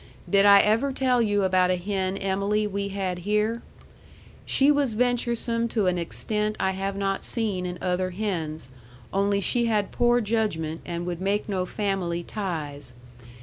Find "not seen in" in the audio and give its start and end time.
6.95-7.77